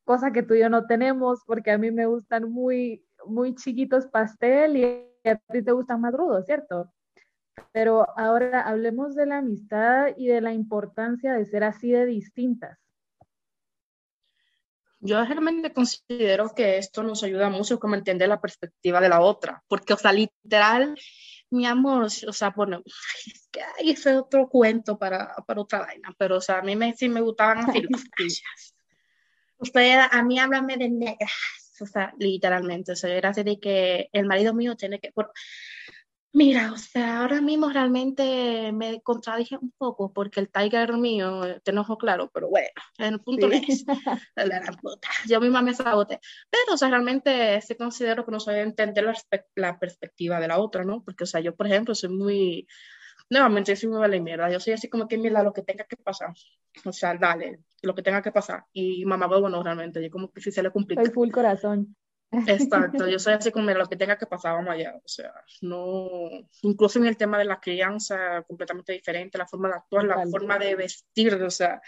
cosa 0.04 0.30
que 0.30 0.44
tú 0.44 0.54
y 0.54 0.60
yo 0.60 0.68
no 0.68 0.86
tenemos, 0.86 1.40
porque 1.44 1.72
a 1.72 1.78
mí 1.78 1.90
me 1.90 2.06
gustan 2.06 2.50
muy, 2.50 3.04
muy 3.26 3.56
chiquitos 3.56 4.06
pastel 4.06 4.76
y 4.76 4.84
a 5.28 5.36
ti 5.50 5.62
te 5.62 5.72
gustan 5.72 6.00
más 6.00 6.14
rudos, 6.14 6.46
¿cierto? 6.46 6.92
Pero 7.72 8.06
ahora 8.18 8.62
hablemos 8.62 9.14
de 9.14 9.26
la 9.26 9.38
amistad 9.38 10.08
y 10.16 10.26
de 10.26 10.40
la 10.40 10.52
importancia 10.52 11.34
de 11.34 11.44
ser 11.44 11.64
así 11.64 11.90
de 11.90 12.06
distintas. 12.06 12.78
Yo 15.04 15.24
realmente 15.24 15.72
considero 15.72 16.54
que 16.54 16.78
esto 16.78 17.02
nos 17.02 17.24
ayuda 17.24 17.50
mucho 17.50 17.80
como 17.80 17.96
entender 17.96 18.28
la 18.28 18.40
perspectiva 18.40 19.00
de 19.00 19.08
la 19.08 19.20
otra, 19.20 19.60
porque, 19.66 19.94
o 19.94 19.96
sea, 19.96 20.12
literal, 20.12 20.96
mi 21.50 21.66
amor, 21.66 22.04
o 22.04 22.08
sea, 22.32 22.50
bueno, 22.50 22.82
es 23.26 23.48
que 23.50 23.60
hay 23.62 23.90
ese 23.90 24.14
otro 24.14 24.48
cuento 24.48 24.98
para, 24.98 25.34
para 25.44 25.60
otra 25.60 25.80
vaina, 25.80 26.14
pero, 26.16 26.36
o 26.36 26.40
sea, 26.40 26.58
a 26.58 26.62
mí 26.62 26.76
me, 26.76 26.94
sí 26.94 27.08
me 27.08 27.20
gustaban 27.20 27.58
así 27.68 27.82
las 27.82 28.02
Usted 29.58 30.00
a 30.10 30.22
mí 30.22 30.38
háblame 30.38 30.76
de 30.76 30.88
negras, 30.88 31.30
o 31.80 31.86
sea, 31.86 32.14
literalmente, 32.18 32.92
o 32.92 32.96
sea, 32.96 33.10
era 33.10 33.30
así 33.30 33.42
de 33.42 33.58
que 33.58 34.08
el 34.12 34.26
marido 34.26 34.54
mío 34.54 34.76
tiene 34.76 35.00
que... 35.00 35.12
Mira, 36.34 36.72
o 36.72 36.78
sea, 36.78 37.20
ahora 37.20 37.42
mismo 37.42 37.68
realmente 37.68 38.72
me 38.72 39.02
contradije 39.02 39.58
un 39.58 39.70
poco 39.76 40.14
porque 40.14 40.40
el 40.40 40.48
Tiger 40.48 40.94
mío, 40.94 41.60
te 41.62 41.72
enojo 41.72 41.98
claro, 41.98 42.30
pero 42.32 42.48
bueno, 42.48 42.68
en 42.96 43.14
el 43.14 43.20
punto 43.20 43.48
es, 43.48 43.84
la 44.36 44.72
puta, 44.80 45.08
yo 45.28 45.40
misma 45.42 45.60
me 45.60 45.74
sabote. 45.74 46.20
Pero, 46.50 46.72
o 46.72 46.76
sea, 46.78 46.88
realmente 46.88 47.60
se 47.60 47.76
considero 47.76 48.24
que 48.24 48.32
no 48.32 48.40
soy 48.40 48.60
entender 48.60 49.04
la, 49.04 49.14
la, 49.56 49.78
perspectiva 49.78 50.40
de 50.40 50.48
la 50.48 50.58
otra, 50.58 50.84
¿no? 50.84 51.04
Porque, 51.04 51.24
o 51.24 51.26
sea, 51.26 51.40
yo, 51.40 51.54
por 51.54 51.66
ejemplo, 51.66 51.94
soy 51.94 52.08
muy, 52.08 52.66
nuevamente, 53.28 53.76
soy 53.76 53.90
muy 53.90 53.98
vale 53.98 54.18
mierda, 54.18 54.50
yo 54.50 54.58
soy 54.58 54.72
así 54.72 54.88
como 54.88 55.08
que, 55.08 55.18
mira, 55.18 55.42
lo 55.42 55.52
que 55.52 55.62
tenga 55.62 55.84
que 55.84 55.96
pasar, 55.98 56.32
o 56.82 56.92
sea, 56.92 57.14
dale, 57.14 57.60
lo 57.82 57.94
que 57.94 58.02
tenga 58.02 58.22
que 58.22 58.32
pasar. 58.32 58.64
Y 58.72 59.04
mamá, 59.04 59.26
bueno, 59.26 59.62
realmente, 59.62 60.02
yo 60.02 60.10
como 60.10 60.30
que 60.30 60.40
si 60.40 60.50
se 60.50 60.62
le 60.62 60.70
complica. 60.70 61.04
Soy 61.04 61.12
full 61.12 61.30
corazón. 61.30 61.94
Exacto, 62.46 63.06
yo 63.06 63.18
soy 63.18 63.34
así 63.34 63.50
como 63.50 63.70
lo 63.70 63.86
que 63.86 63.96
tenga 63.96 64.16
que 64.16 64.26
pasar, 64.26 64.54
vamos 64.54 64.70
allá. 64.70 64.94
O 64.96 65.08
sea, 65.08 65.32
no, 65.60 66.30
incluso 66.62 66.98
en 66.98 67.06
el 67.06 67.16
tema 67.16 67.38
de 67.38 67.44
la 67.44 67.60
crianza, 67.60 68.42
completamente 68.42 68.94
diferente, 68.94 69.36
la 69.36 69.46
forma 69.46 69.68
de 69.68 69.74
actuar, 69.74 70.04
la 70.04 70.26
forma 70.26 70.58
de 70.58 70.74
vestir, 70.74 71.34
o 71.34 71.50
sea, 71.50 71.80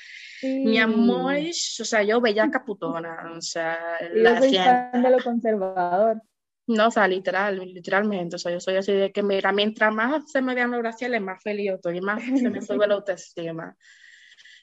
mi 0.42 0.78
amor 0.78 1.34
o 1.34 1.84
sea, 1.84 2.02
yo 2.02 2.20
bella 2.20 2.50
caputona, 2.50 3.32
o 3.36 3.40
sea, 3.40 3.98
la 4.12 4.38
soy 4.38 4.54
fan 4.54 5.02
de 5.02 5.10
lo 5.10 5.22
conservador. 5.22 6.22
No, 6.66 6.88
o 6.88 6.90
sea, 6.90 7.08
literal, 7.08 7.58
literalmente, 7.58 8.36
o 8.36 8.38
sea, 8.38 8.52
yo 8.52 8.60
soy 8.60 8.76
así 8.76 8.92
de 8.92 9.12
que, 9.12 9.22
mira, 9.22 9.52
mientras 9.52 9.92
más 9.92 10.30
se 10.30 10.42
me 10.42 10.54
vean 10.54 10.70
los 10.70 10.80
graciales, 10.80 11.20
más 11.20 11.42
feliz 11.42 11.68
yo 11.68 11.74
estoy, 11.74 12.00
más 12.00 12.22
se 12.22 12.50
me 12.50 12.60
sube 12.60 12.86
la 12.86 12.94
autoestima. 12.94 13.76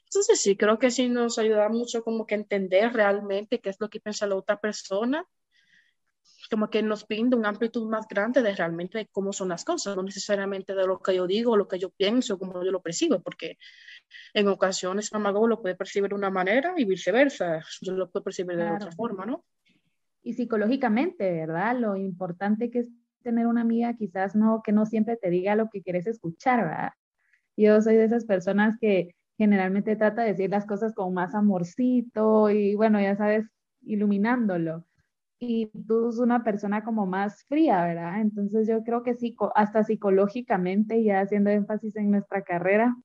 Entonces 0.05 0.41
sí, 0.41 0.57
creo 0.57 0.77
que 0.77 0.91
sí 0.91 1.09
nos 1.09 1.39
ayuda 1.39 1.69
mucho 1.69 2.03
como 2.03 2.25
que 2.25 2.35
entender 2.35 2.91
realmente 2.91 3.61
qué 3.61 3.69
es 3.69 3.77
lo 3.79 3.89
que 3.89 4.01
piensa 4.01 4.27
la 4.27 4.35
otra 4.35 4.59
persona, 4.59 5.25
como 6.51 6.69
que 6.69 6.83
nos 6.83 7.05
pinta 7.05 7.37
una 7.37 7.47
amplitud 7.47 7.89
más 7.89 8.05
grande 8.09 8.41
de 8.41 8.53
realmente 8.53 9.07
cómo 9.09 9.31
son 9.31 9.47
las 9.49 9.63
cosas, 9.63 9.95
no 9.95 10.03
necesariamente 10.03 10.75
de 10.75 10.85
lo 10.85 10.99
que 10.99 11.15
yo 11.15 11.25
digo, 11.25 11.55
lo 11.55 11.69
que 11.69 11.79
yo 11.79 11.89
pienso, 11.89 12.37
cómo 12.37 12.61
yo 12.61 12.71
lo 12.71 12.81
percibo, 12.81 13.21
porque 13.21 13.57
en 14.33 14.49
ocasiones 14.49 15.13
Mamago 15.13 15.47
lo 15.47 15.61
puede 15.61 15.75
percibir 15.75 16.09
de 16.09 16.15
una 16.15 16.29
manera 16.29 16.73
y 16.75 16.83
viceversa, 16.83 17.61
yo 17.81 17.93
lo 17.93 18.09
puedo 18.09 18.25
percibir 18.25 18.57
de 18.57 18.69
otra 18.69 18.91
forma, 18.91 19.25
¿no? 19.25 19.45
Y 20.23 20.33
psicológicamente, 20.33 21.31
¿verdad? 21.31 21.77
Lo 21.79 21.95
importante 21.95 22.69
que 22.69 22.79
es 22.79 22.87
tener 23.23 23.47
una 23.47 23.61
amiga 23.61 23.95
quizás 23.95 24.35
no, 24.35 24.61
que 24.61 24.73
no 24.73 24.85
siempre 24.85 25.15
te 25.15 25.29
diga 25.29 25.55
lo 25.55 25.69
que 25.69 25.81
quieres 25.81 26.05
escuchar, 26.05 26.65
¿verdad? 26.65 26.91
Yo 27.55 27.81
soy 27.81 27.95
de 27.95 28.05
esas 28.05 28.25
personas 28.25 28.77
que 28.77 29.15
generalmente 29.37 29.95
trata 29.95 30.23
de 30.23 30.31
decir 30.31 30.49
las 30.49 30.65
cosas 30.65 30.93
con 30.93 31.13
más 31.13 31.33
amorcito 31.33 32.49
y 32.49 32.75
bueno, 32.75 32.99
ya 32.99 33.15
sabes, 33.15 33.45
iluminándolo. 33.83 34.85
Y 35.43 35.71
tú 35.87 36.03
eres 36.05 36.19
una 36.19 36.43
persona 36.43 36.83
como 36.83 37.07
más 37.07 37.43
fría, 37.45 37.83
¿verdad? 37.83 38.21
Entonces 38.21 38.67
yo 38.67 38.83
creo 38.83 39.01
que 39.01 39.15
sí, 39.15 39.35
hasta 39.55 39.83
psicológicamente, 39.83 41.03
ya 41.03 41.21
haciendo 41.21 41.49
énfasis 41.49 41.95
en 41.95 42.11
nuestra 42.11 42.43
carrera, 42.43 42.95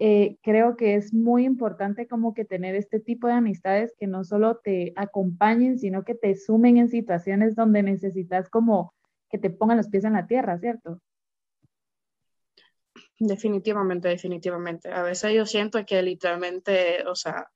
eh, 0.00 0.38
creo 0.42 0.76
que 0.76 0.94
es 0.94 1.12
muy 1.12 1.44
importante 1.44 2.08
como 2.08 2.32
que 2.32 2.46
tener 2.46 2.74
este 2.74 3.00
tipo 3.00 3.26
de 3.26 3.34
amistades 3.34 3.94
que 3.98 4.06
no 4.06 4.24
solo 4.24 4.56
te 4.56 4.94
acompañen, 4.96 5.78
sino 5.78 6.04
que 6.04 6.14
te 6.14 6.36
sumen 6.36 6.78
en 6.78 6.88
situaciones 6.88 7.54
donde 7.54 7.82
necesitas 7.82 8.48
como 8.48 8.94
que 9.28 9.36
te 9.36 9.50
pongan 9.50 9.76
los 9.76 9.88
pies 9.88 10.04
en 10.04 10.14
la 10.14 10.26
tierra, 10.26 10.58
¿cierto? 10.58 11.02
Definitivamente, 13.18 14.08
definitivamente. 14.08 14.90
A 14.90 15.02
veces 15.02 15.34
yo 15.34 15.44
siento 15.44 15.84
que 15.84 16.00
literalmente, 16.02 17.04
o 17.06 17.14
sea, 17.14 17.48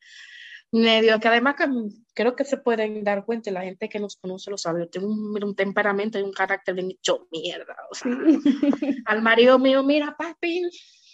medio 0.72 1.20
que 1.20 1.28
además 1.28 1.54
que 1.56 1.66
creo 2.14 2.34
que 2.34 2.44
se 2.44 2.56
pueden 2.56 3.04
dar 3.04 3.24
cuenta, 3.24 3.50
la 3.50 3.62
gente 3.62 3.88
que 3.88 4.00
nos 4.00 4.16
conoce 4.16 4.50
lo 4.50 4.58
sabe, 4.58 4.80
yo 4.80 4.88
tengo 4.88 5.08
un, 5.08 5.54
temperamento 5.54 6.18
y 6.18 6.22
un 6.22 6.32
carácter 6.32 6.74
de 6.74 6.88
hecho 6.88 7.28
mierda, 7.30 7.76
o 7.90 7.94
sea, 7.94 8.10
al 9.04 9.22
marido 9.22 9.58
mío, 9.58 9.82
mira 9.82 10.16
papi, 10.16 10.62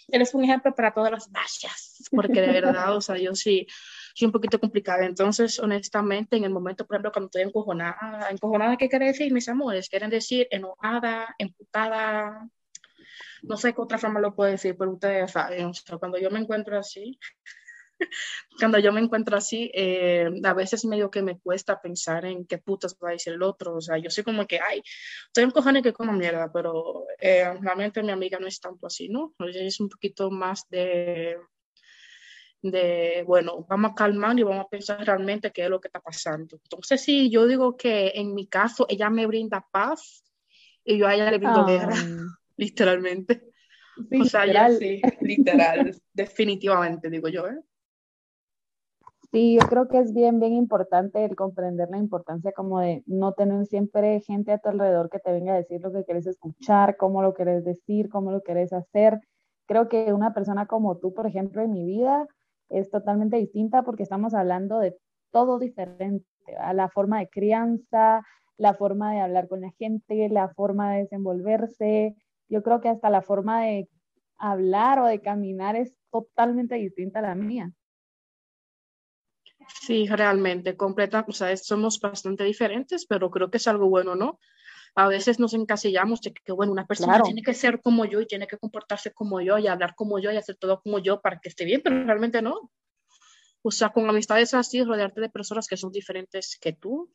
eres 0.07 0.33
un 0.33 0.43
ejemplo 0.43 0.73
para 0.73 0.93
todas 0.93 1.11
las 1.11 1.29
vallas, 1.29 2.09
porque 2.11 2.41
de 2.41 2.51
verdad, 2.51 2.95
o 2.95 3.01
sea, 3.01 3.17
yo 3.17 3.35
sí, 3.35 3.67
soy 4.15 4.25
un 4.27 4.31
poquito 4.31 4.59
complicada. 4.59 5.05
Entonces, 5.05 5.59
honestamente, 5.59 6.35
en 6.35 6.43
el 6.43 6.49
momento, 6.51 6.85
por 6.85 6.95
ejemplo, 6.95 7.11
cuando 7.11 7.27
estoy 7.27 7.43
encojonada, 7.43 8.29
encojonada, 8.29 8.77
¿qué 8.77 8.89
quiere 8.89 9.07
decir, 9.07 9.31
mis 9.31 9.47
amores? 9.49 9.89
Quieren 9.89 10.09
decir 10.09 10.47
enojada, 10.51 11.35
emputada, 11.37 12.49
no 13.43 13.57
sé 13.57 13.73
qué 13.73 13.81
otra 13.81 13.97
forma 13.97 14.19
lo 14.19 14.35
puedo 14.35 14.51
decir, 14.51 14.75
pero 14.77 14.91
ustedes 14.91 15.31
saben, 15.31 15.65
o 15.65 15.73
sea, 15.73 15.97
cuando 15.97 16.17
yo 16.17 16.29
me 16.31 16.39
encuentro 16.39 16.77
así, 16.77 17.19
cuando 18.59 18.79
yo 18.79 18.91
me 18.91 19.01
encuentro 19.01 19.37
así, 19.37 19.71
eh, 19.73 20.29
a 20.43 20.53
veces 20.53 20.85
medio 20.85 21.09
que 21.09 21.21
me 21.21 21.39
cuesta 21.39 21.81
pensar 21.81 22.25
en 22.25 22.45
qué 22.45 22.57
putas 22.57 22.97
va 23.03 23.09
a 23.09 23.13
decir 23.13 23.33
el 23.33 23.43
otro. 23.43 23.75
O 23.75 23.81
sea, 23.81 23.97
yo 23.97 24.09
soy 24.09 24.23
como 24.23 24.45
que, 24.45 24.59
ay, 24.59 24.81
estoy 25.27 25.43
en 25.43 25.51
cojones 25.51 25.83
que 25.83 25.93
como 25.93 26.13
mierda, 26.13 26.51
pero 26.51 27.05
eh, 27.19 27.53
realmente 27.61 28.03
mi 28.03 28.11
amiga 28.11 28.39
no 28.39 28.47
es 28.47 28.59
tanto 28.59 28.87
así, 28.87 29.09
¿no? 29.09 29.33
Es 29.47 29.79
un 29.79 29.89
poquito 29.89 30.29
más 30.31 30.67
de, 30.69 31.37
de, 32.61 33.23
bueno, 33.25 33.65
vamos 33.69 33.91
a 33.91 33.95
calmar 33.95 34.37
y 34.37 34.43
vamos 34.43 34.65
a 34.65 34.69
pensar 34.69 35.05
realmente 35.05 35.51
qué 35.51 35.63
es 35.63 35.69
lo 35.69 35.79
que 35.79 35.87
está 35.87 35.99
pasando. 35.99 36.57
Entonces, 36.63 37.01
sí, 37.01 37.29
yo 37.29 37.47
digo 37.47 37.77
que 37.77 38.11
en 38.15 38.33
mi 38.33 38.47
caso, 38.47 38.85
ella 38.89 39.09
me 39.09 39.25
brinda 39.25 39.65
paz 39.71 40.23
y 40.83 40.97
yo 40.97 41.07
a 41.07 41.15
ella 41.15 41.31
le 41.31 41.37
brindo 41.37 41.65
guerra, 41.65 41.93
literalmente. 42.57 43.43
o 44.19 44.25
sea, 44.25 44.45
ya 44.45 44.69
sí, 44.69 45.01
literal, 45.21 45.95
definitivamente, 46.13 47.09
digo 47.09 47.27
yo, 47.27 47.47
¿eh? 47.47 47.59
Sí, 49.31 49.57
yo 49.61 49.67
creo 49.67 49.87
que 49.87 49.99
es 49.99 50.13
bien, 50.13 50.39
bien 50.39 50.53
importante 50.53 51.23
el 51.23 51.35
comprender 51.35 51.89
la 51.91 51.99
importancia 51.99 52.51
como 52.51 52.79
de 52.79 53.03
no 53.05 53.33
tener 53.33 53.65
siempre 53.67 54.21
gente 54.21 54.51
a 54.51 54.57
tu 54.57 54.69
alrededor 54.69 55.09
que 55.11 55.19
te 55.19 55.31
venga 55.31 55.53
a 55.53 55.57
decir 55.57 55.81
lo 55.81 55.91
que 55.91 56.03
quieres 56.03 56.25
escuchar, 56.25 56.97
cómo 56.97 57.21
lo 57.21 57.35
quieres 57.35 57.63
decir, 57.63 58.09
cómo 58.09 58.31
lo 58.31 58.41
quieres 58.41 58.73
hacer. 58.73 59.19
Creo 59.67 59.87
que 59.87 60.13
una 60.13 60.33
persona 60.33 60.65
como 60.65 60.97
tú, 60.97 61.13
por 61.13 61.27
ejemplo, 61.27 61.61
en 61.61 61.71
mi 61.73 61.85
vida 61.85 62.25
es 62.69 62.89
totalmente 62.89 63.37
distinta 63.37 63.83
porque 63.83 64.01
estamos 64.01 64.33
hablando 64.33 64.79
de 64.79 64.97
todo 65.31 65.59
diferente, 65.59 66.25
la 66.73 66.89
forma 66.89 67.19
de 67.19 67.29
crianza, 67.29 68.23
la 68.57 68.73
forma 68.73 69.13
de 69.13 69.19
hablar 69.21 69.47
con 69.47 69.61
la 69.61 69.71
gente, 69.77 70.27
la 70.29 70.49
forma 70.49 70.93
de 70.93 71.01
desenvolverse. 71.03 72.15
Yo 72.49 72.63
creo 72.63 72.81
que 72.81 72.89
hasta 72.89 73.11
la 73.11 73.21
forma 73.21 73.61
de 73.63 73.89
hablar 74.39 74.99
o 74.99 75.05
de 75.05 75.21
caminar 75.21 75.75
es 75.75 75.93
totalmente 76.11 76.75
distinta 76.75 77.19
a 77.19 77.21
la 77.21 77.35
mía. 77.35 77.71
Sí, 79.81 80.07
realmente, 80.07 80.75
completa, 80.75 81.25
o 81.27 81.31
sea, 81.31 81.55
somos 81.57 81.99
bastante 81.99 82.43
diferentes, 82.43 83.05
pero 83.05 83.29
creo 83.29 83.49
que 83.49 83.57
es 83.57 83.67
algo 83.67 83.87
bueno, 83.87 84.15
¿no? 84.15 84.39
A 84.95 85.07
veces 85.07 85.39
nos 85.39 85.53
encasillamos 85.53 86.21
de 86.21 86.33
que, 86.33 86.51
bueno, 86.51 86.71
una 86.71 86.87
persona 86.87 87.21
tiene 87.21 87.41
que 87.41 87.53
ser 87.53 87.81
como 87.81 88.05
yo 88.05 88.21
y 88.21 88.27
tiene 88.27 88.47
que 88.47 88.57
comportarse 88.57 89.13
como 89.13 89.39
yo 89.41 89.57
y 89.57 89.67
hablar 89.67 89.95
como 89.95 90.19
yo 90.19 90.31
y 90.31 90.37
hacer 90.37 90.55
todo 90.55 90.81
como 90.81 90.99
yo 90.99 91.21
para 91.21 91.39
que 91.39 91.49
esté 91.49 91.65
bien, 91.65 91.81
pero 91.83 92.03
realmente 92.03 92.41
no. 92.41 92.71
O 93.61 93.71
sea, 93.71 93.89
con 93.89 94.09
amistades 94.09 94.53
así, 94.53 94.83
rodearte 94.83 95.21
de 95.21 95.29
personas 95.29 95.67
que 95.67 95.77
son 95.77 95.91
diferentes 95.91 96.57
que 96.59 96.73
tú, 96.73 97.13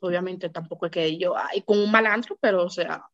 obviamente 0.00 0.50
tampoco 0.50 0.86
es 0.86 0.92
que 0.92 1.18
yo, 1.18 1.36
ay, 1.36 1.62
con 1.62 1.78
un 1.78 1.90
malandro, 1.90 2.38
pero 2.40 2.64
o 2.64 2.70
sea, 2.70 3.04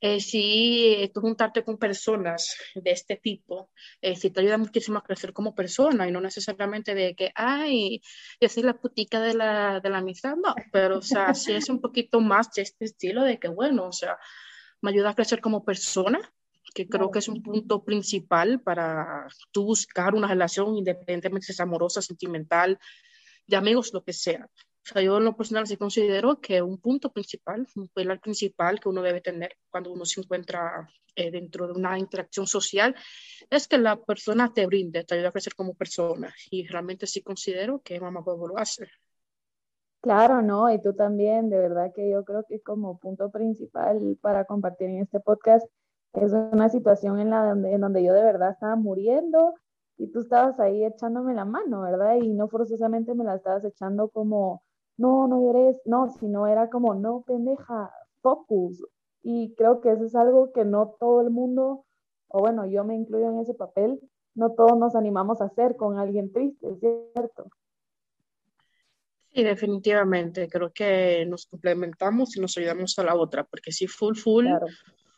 eh, 0.00 0.20
sí, 0.20 1.10
tú 1.14 1.20
juntarte 1.20 1.64
con 1.64 1.78
personas 1.78 2.56
de 2.74 2.90
este 2.90 3.16
tipo, 3.16 3.70
eh, 4.00 4.16
sí 4.16 4.30
te 4.30 4.40
ayuda 4.40 4.58
muchísimo 4.58 4.98
a 4.98 5.04
crecer 5.04 5.32
como 5.32 5.54
persona 5.54 6.08
y 6.08 6.12
no 6.12 6.20
necesariamente 6.20 6.94
de 6.94 7.14
que, 7.14 7.32
ay, 7.34 8.00
yo 8.40 8.48
soy 8.48 8.62
la 8.62 8.74
putica 8.74 9.20
de 9.20 9.34
la, 9.34 9.80
de 9.80 9.90
la 9.90 9.98
amistad, 9.98 10.36
no, 10.36 10.54
pero 10.72 10.98
o 10.98 11.02
sea, 11.02 11.34
sí 11.34 11.52
es 11.52 11.68
un 11.68 11.80
poquito 11.80 12.20
más 12.20 12.50
de 12.52 12.62
este 12.62 12.84
estilo 12.84 13.22
de 13.22 13.38
que, 13.38 13.48
bueno, 13.48 13.86
o 13.88 13.92
sea, 13.92 14.18
me 14.80 14.90
ayuda 14.90 15.10
a 15.10 15.14
crecer 15.14 15.40
como 15.40 15.64
persona, 15.64 16.20
que 16.74 16.88
creo 16.88 17.10
que 17.10 17.20
es 17.20 17.28
un 17.28 17.42
punto 17.42 17.84
principal 17.84 18.60
para 18.60 19.26
tú 19.52 19.64
buscar 19.64 20.14
una 20.14 20.28
relación 20.28 20.76
independientemente 20.76 21.46
si 21.46 21.52
es 21.52 21.60
amorosa, 21.60 22.02
sentimental, 22.02 22.78
de 23.46 23.56
amigos, 23.56 23.92
lo 23.92 24.02
que 24.02 24.12
sea. 24.12 24.48
O 24.84 24.92
sea, 24.92 25.00
yo 25.00 25.16
en 25.16 25.24
lo 25.24 25.34
personal 25.34 25.66
sí 25.66 25.78
considero 25.78 26.40
que 26.40 26.60
un 26.60 26.78
punto 26.78 27.10
principal, 27.10 27.66
un 27.74 27.88
pilar 27.88 28.20
principal 28.20 28.78
que 28.78 28.90
uno 28.90 29.00
debe 29.00 29.22
tener 29.22 29.56
cuando 29.70 29.90
uno 29.90 30.04
se 30.04 30.20
encuentra 30.20 30.86
eh, 31.16 31.30
dentro 31.30 31.66
de 31.66 31.72
una 31.72 31.98
interacción 31.98 32.46
social 32.46 32.94
es 33.48 33.66
que 33.66 33.78
la 33.78 33.96
persona 33.96 34.52
te 34.52 34.66
brinde, 34.66 35.04
te 35.04 35.14
ayude 35.14 35.28
a 35.28 35.32
crecer 35.32 35.54
como 35.54 35.74
persona. 35.74 36.34
Y 36.50 36.66
realmente 36.66 37.06
sí 37.06 37.22
considero 37.22 37.80
que 37.80 37.98
Mamá 37.98 38.20
Huevo 38.20 38.48
lo 38.48 38.58
hace. 38.58 38.88
Claro, 40.02 40.42
no, 40.42 40.70
y 40.70 40.78
tú 40.82 40.92
también, 40.92 41.48
de 41.48 41.58
verdad 41.58 41.92
que 41.94 42.10
yo 42.10 42.22
creo 42.24 42.44
que 42.46 42.60
como 42.60 42.98
punto 42.98 43.30
principal 43.30 44.18
para 44.20 44.44
compartir 44.44 44.90
en 44.90 44.98
este 44.98 45.18
podcast 45.18 45.66
es 46.12 46.32
una 46.32 46.68
situación 46.68 47.20
en, 47.20 47.30
la 47.30 47.42
donde, 47.46 47.72
en 47.72 47.80
donde 47.80 48.04
yo 48.04 48.12
de 48.12 48.22
verdad 48.22 48.50
estaba 48.50 48.76
muriendo 48.76 49.54
y 49.96 50.08
tú 50.08 50.20
estabas 50.20 50.60
ahí 50.60 50.84
echándome 50.84 51.32
la 51.32 51.46
mano, 51.46 51.80
¿verdad? 51.80 52.16
Y 52.16 52.34
no 52.34 52.48
forzosamente 52.48 53.14
me 53.14 53.24
la 53.24 53.36
estabas 53.36 53.64
echando 53.64 54.10
como 54.10 54.62
no, 54.96 55.28
no 55.28 55.40
llores, 55.40 55.76
no, 55.84 56.10
sino 56.10 56.46
era 56.46 56.70
como, 56.70 56.94
no, 56.94 57.22
pendeja, 57.26 57.92
focus. 58.20 58.84
Y 59.22 59.54
creo 59.54 59.80
que 59.80 59.92
eso 59.92 60.04
es 60.04 60.14
algo 60.14 60.52
que 60.52 60.64
no 60.64 60.96
todo 61.00 61.20
el 61.20 61.30
mundo, 61.30 61.84
o 62.28 62.40
bueno, 62.40 62.66
yo 62.66 62.84
me 62.84 62.94
incluyo 62.94 63.30
en 63.30 63.40
ese 63.40 63.54
papel, 63.54 64.00
no 64.34 64.52
todos 64.52 64.78
nos 64.78 64.94
animamos 64.94 65.40
a 65.40 65.46
hacer 65.46 65.76
con 65.76 65.98
alguien 65.98 66.32
triste, 66.32 66.68
¿cierto? 66.76 67.48
Sí, 69.32 69.42
definitivamente. 69.42 70.48
Creo 70.48 70.72
que 70.72 71.26
nos 71.26 71.46
complementamos 71.46 72.36
y 72.36 72.40
nos 72.40 72.56
ayudamos 72.56 72.98
a 72.98 73.04
la 73.04 73.16
otra, 73.16 73.44
porque 73.44 73.72
sí, 73.72 73.86
full, 73.86 74.14
full. 74.14 74.46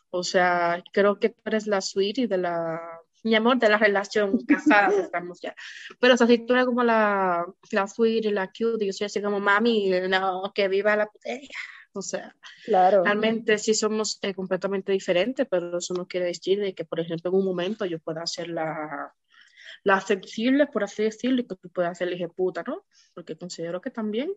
O 0.09 0.23
sea, 0.23 0.83
creo 0.91 1.19
que 1.19 1.29
tú 1.29 1.41
eres 1.45 1.67
la 1.67 1.81
sweetie 1.81 2.27
de 2.27 2.37
la 2.37 2.96
mi 3.23 3.35
amor, 3.35 3.57
de 3.57 3.69
la 3.69 3.77
relación, 3.77 4.39
casadas 4.45 4.93
estamos 5.11 5.39
ya. 5.41 5.55
Pero 5.99 6.13
o 6.13 6.17
sea, 6.17 6.27
si 6.27 6.45
tú 6.45 6.53
eres 6.53 6.65
como 6.65 6.83
la, 6.83 7.45
la 7.71 7.87
sweet 7.87 8.25
y 8.25 8.31
la 8.31 8.47
cute, 8.47 8.85
yo 8.85 8.93
soy 8.93 9.05
así 9.05 9.21
como 9.21 9.39
mami, 9.39 9.89
no, 10.09 10.51
que 10.53 10.67
viva 10.67 10.95
la 10.95 11.07
putería. 11.07 11.49
O 11.93 12.01
sea, 12.01 12.35
claro. 12.65 13.03
realmente 13.03 13.57
sí 13.57 13.73
somos 13.73 14.19
eh, 14.21 14.33
completamente 14.35 14.91
diferentes, 14.91 15.47
pero 15.49 15.79
eso 15.79 15.95
no 15.95 16.07
quiere 16.07 16.27
decir 16.27 16.59
de 16.59 16.75
que, 16.75 16.85
por 16.85 16.99
ejemplo, 16.99 17.31
en 17.31 17.37
un 17.37 17.45
momento 17.45 17.85
yo 17.85 17.97
pueda 17.99 18.25
ser 18.27 18.49
la, 18.49 19.15
la 19.83 20.01
sensible, 20.01 20.67
por 20.67 20.83
así 20.83 21.03
decirlo, 21.03 21.41
y 21.41 21.47
que 21.47 21.55
tú 21.55 21.69
puedas 21.69 21.97
ser 21.97 22.09
la 22.09 22.27
puta, 22.27 22.63
¿no? 22.67 22.85
Porque 23.15 23.35
considero 23.35 23.81
que 23.81 23.89
también 23.89 24.31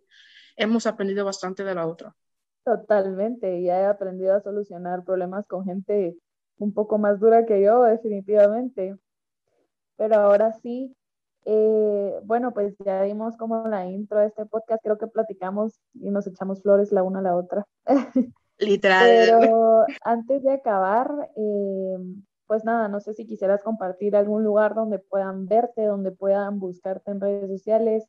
hemos 0.57 0.87
aprendido 0.87 1.25
bastante 1.25 1.63
de 1.65 1.75
la 1.75 1.87
otra. 1.87 2.15
Totalmente, 2.65 3.63
ya 3.63 3.81
he 3.81 3.85
aprendido 3.87 4.35
a 4.35 4.43
solucionar 4.43 5.05
problemas 5.05 5.47
con 5.47 5.65
gente 5.65 6.17
un 6.61 6.73
poco 6.73 6.99
más 6.99 7.19
dura 7.19 7.47
que 7.47 7.61
yo, 7.61 7.83
definitivamente. 7.83 8.97
Pero 9.97 10.17
ahora 10.17 10.53
sí, 10.53 10.95
eh, 11.45 12.21
bueno, 12.25 12.53
pues 12.53 12.77
ya 12.85 13.03
dimos 13.03 13.37
como 13.37 13.67
la 13.67 13.87
intro 13.87 14.19
de 14.21 14.27
este 14.27 14.47
podcast, 14.47 14.83
creo 14.83 14.99
que 14.99 15.07
platicamos 15.07 15.81
y 15.95 16.11
nos 16.11 16.27
echamos 16.27 16.63
flores 16.63 16.93
la 16.93 17.03
una 17.03 17.21
a 17.21 17.23
la 17.23 17.37
otra. 17.37 17.67
Literal. 18.59 19.09
Pero 19.09 19.85
antes 20.05 20.43
de 20.43 20.53
acabar, 20.53 21.11
eh, 21.35 21.97
pues 22.47 22.65
nada, 22.65 22.89
no 22.89 23.01
sé 23.01 23.15
si 23.15 23.27
quisieras 23.27 23.63
compartir 23.63 24.15
algún 24.15 24.45
lugar 24.45 24.75
donde 24.75 24.99
puedan 24.99 25.47
verte, 25.47 25.85
donde 25.85 26.13
puedan 26.13 26.61
buscarte 26.61 27.11
en 27.11 27.21
redes 27.21 27.49
sociales, 27.49 28.07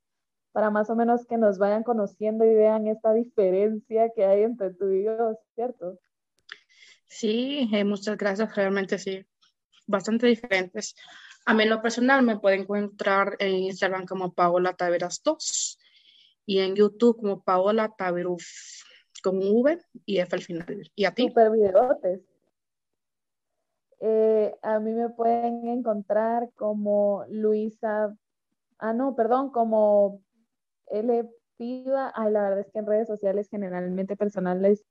para 0.51 0.70
más 0.70 0.89
o 0.89 0.96
menos 0.96 1.25
que 1.25 1.38
nos 1.38 1.58
vayan 1.58 1.84
conociendo 1.84 2.43
y 2.43 2.53
vean 2.53 2.88
esta 2.88 3.13
diferencia 3.13 4.10
que 4.10 4.25
hay 4.25 4.43
entre 4.43 4.74
tú 4.74 4.89
y 4.89 5.05
yo, 5.05 5.38
¿cierto? 5.55 5.98
Sí, 7.12 7.70
eh, 7.74 7.84
muchas 7.84 8.15
gracias, 8.15 8.56
realmente 8.56 8.98
sí, 8.98 9.25
bastante 9.86 10.27
diferentes. 10.27 10.96
A 11.46 11.53
mí 11.53 11.63
en 11.63 11.70
lo 11.70 11.82
personal 11.82 12.24
me 12.24 12.39
puede 12.39 12.56
encontrar 12.56 13.36
en 13.39 13.51
Instagram 13.51 14.06
como 14.06 14.34
Paola 14.34 14.74
Taveras 14.74 15.22
2 15.22 15.77
y 16.46 16.60
en 16.60 16.74
YouTube 16.74 17.18
como 17.18 17.44
Paola 17.44 17.94
Taveruf. 17.98 18.46
con 19.22 19.39
V 19.39 19.77
y 20.06 20.20
F 20.20 20.36
al 20.38 20.41
final. 20.41 20.91
¿Y 20.96 21.03
a 21.03 21.13
ti? 21.13 21.27
Super 21.27 21.51
videotes. 21.51 22.22
Eh, 24.00 24.56
a 24.62 24.80
mí 24.80 24.94
me 24.94 25.10
pueden 25.10 25.68
encontrar 25.68 26.50
como 26.56 27.25
Luisa, 27.27 28.15
ah, 28.80 28.94
no, 28.94 29.18
perdón, 29.18 29.51
como 29.51 30.24
L 30.88 31.30
Piva. 31.58 32.13
Ay, 32.15 32.32
la 32.32 32.44
verdad 32.44 32.60
es 32.62 32.72
que 32.72 32.80
en 32.80 32.88
redes 32.88 33.08
sociales 33.10 33.50
generalmente 33.50 34.15
personales 34.15 34.86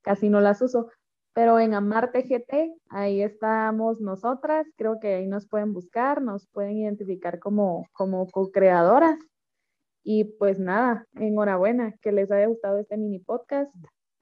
casi 0.00 0.30
no 0.30 0.40
las 0.40 0.62
uso, 0.62 0.88
pero 1.36 1.60
en 1.60 1.74
Amarte 1.74 2.22
GT, 2.22 2.74
ahí 2.88 3.20
estamos 3.20 4.00
nosotras, 4.00 4.66
creo 4.74 4.98
que 4.98 5.16
ahí 5.16 5.26
nos 5.26 5.46
pueden 5.46 5.74
buscar, 5.74 6.22
nos 6.22 6.46
pueden 6.46 6.78
identificar 6.78 7.40
como, 7.40 7.86
como 7.92 8.26
co-creadoras. 8.30 9.18
Y 10.02 10.24
pues 10.24 10.58
nada, 10.58 11.06
enhorabuena, 11.12 11.92
que 12.00 12.10
les 12.10 12.30
haya 12.30 12.46
gustado 12.46 12.78
este 12.78 12.96
mini 12.96 13.18
podcast 13.18 13.70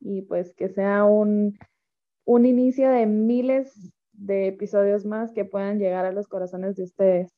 y 0.01 0.23
pues 0.23 0.53
que 0.57 0.69
sea 0.71 1.05
un, 1.05 1.57
un 2.25 2.47
inicio 2.47 2.91
de 2.91 3.07
miles 3.07 3.93
de 4.11 4.49
episodios 4.49 5.05
más 5.05 5.31
que 5.31 5.45
puedan 5.45 5.79
llegar 5.79 6.07
a 6.07 6.13
los 6.13 6.27
corazones 6.27 6.75
de 6.75 6.83
ustedes. 6.83 7.33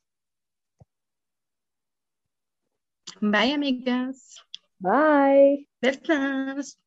Bye, 3.21 3.52
amigas. 3.52 4.37
Bye. 4.78 5.68
Besos. 5.83 6.78